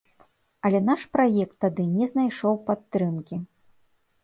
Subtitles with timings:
[0.69, 3.43] Але наш праект тады не знайшоў падтрымкі.